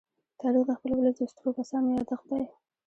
[0.41, 2.43] تاریخ د خپل ولس د سترو کسانو يادښت دی.